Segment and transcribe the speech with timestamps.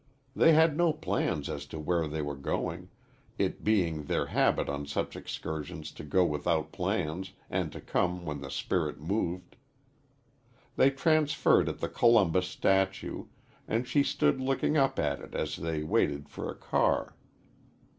[0.35, 2.89] They had no plans as to where they were going,
[3.37, 8.41] it being their habit on such excursions to go without plans and to come when
[8.41, 9.57] the spirit moved.
[10.75, 13.25] They transferred at the Columbus statue,
[13.67, 17.15] and she stood looking up at it as they waited for a car.